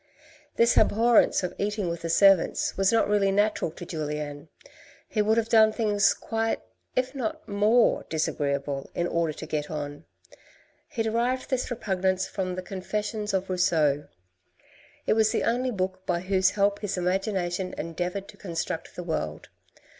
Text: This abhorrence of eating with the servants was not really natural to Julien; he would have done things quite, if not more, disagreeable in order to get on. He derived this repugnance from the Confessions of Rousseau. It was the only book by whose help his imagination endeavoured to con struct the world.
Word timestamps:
This 0.55 0.77
abhorrence 0.79 1.43
of 1.43 1.53
eating 1.59 1.87
with 1.87 2.01
the 2.01 2.09
servants 2.09 2.75
was 2.75 2.91
not 2.91 3.07
really 3.07 3.31
natural 3.31 3.69
to 3.69 3.85
Julien; 3.85 4.49
he 5.07 5.21
would 5.21 5.37
have 5.37 5.47
done 5.47 5.71
things 5.71 6.15
quite, 6.15 6.59
if 6.95 7.13
not 7.13 7.47
more, 7.47 8.03
disagreeable 8.09 8.89
in 8.95 9.05
order 9.05 9.31
to 9.33 9.45
get 9.45 9.69
on. 9.69 10.05
He 10.89 11.03
derived 11.03 11.51
this 11.51 11.69
repugnance 11.69 12.25
from 12.27 12.55
the 12.55 12.63
Confessions 12.63 13.31
of 13.31 13.47
Rousseau. 13.47 14.07
It 15.05 15.13
was 15.13 15.31
the 15.31 15.43
only 15.43 15.69
book 15.69 16.03
by 16.07 16.21
whose 16.21 16.49
help 16.57 16.79
his 16.79 16.97
imagination 16.97 17.75
endeavoured 17.77 18.27
to 18.29 18.37
con 18.37 18.53
struct 18.53 18.95
the 18.95 19.03
world. 19.03 19.49